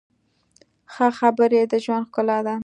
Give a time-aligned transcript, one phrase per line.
[0.93, 2.55] ښه خبرې د ژوند ښکلا ده.